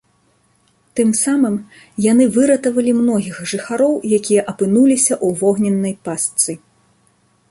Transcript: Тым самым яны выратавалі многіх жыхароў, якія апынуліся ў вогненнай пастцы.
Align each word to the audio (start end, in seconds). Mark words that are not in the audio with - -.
Тым 0.99 1.09
самым 1.25 1.55
яны 2.05 2.25
выратавалі 2.37 2.91
многіх 3.03 3.37
жыхароў, 3.53 3.93
якія 4.19 4.41
апынуліся 4.53 5.13
ў 5.25 5.43
вогненнай 5.43 5.95
пастцы. 6.09 6.51